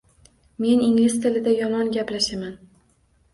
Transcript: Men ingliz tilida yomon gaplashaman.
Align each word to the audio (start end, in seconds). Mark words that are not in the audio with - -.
Men 0.63 0.79
ingliz 0.85 1.17
tilida 1.25 1.53
yomon 1.59 1.93
gaplashaman. 1.99 2.57